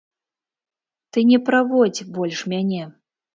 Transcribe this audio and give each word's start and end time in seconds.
Ты 1.13 1.19
не 1.33 1.39
праводзь 1.51 2.03
больш 2.17 2.39
мяне. 2.55 2.83